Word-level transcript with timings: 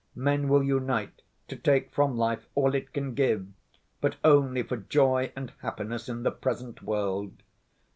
Men 0.15 0.49
will 0.49 0.63
unite 0.63 1.21
to 1.47 1.55
take 1.55 1.93
from 1.93 2.17
life 2.17 2.47
all 2.55 2.73
it 2.73 2.91
can 2.91 3.13
give, 3.13 3.45
but 4.01 4.15
only 4.23 4.63
for 4.63 4.77
joy 4.77 5.31
and 5.35 5.53
happiness 5.61 6.09
in 6.09 6.23
the 6.23 6.31
present 6.31 6.81
world. 6.81 7.43